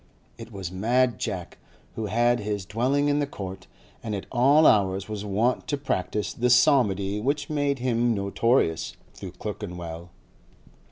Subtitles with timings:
[0.39, 1.59] It was Mad Jack,
[1.93, 3.67] who had his dwelling in the Court,
[4.01, 9.37] and at all hours was wont to practise the psalmody which made him notorious throughout
[9.37, 10.09] Clerkenwell.